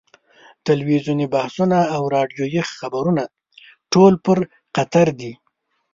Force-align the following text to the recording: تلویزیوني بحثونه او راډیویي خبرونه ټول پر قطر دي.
تلویزیوني 0.67 1.25
بحثونه 1.35 1.77
او 1.95 2.03
راډیویي 2.15 2.61
خبرونه 2.77 3.23
ټول 3.93 4.13
پر 4.25 4.37
قطر 4.75 5.07
دي. 5.19 5.31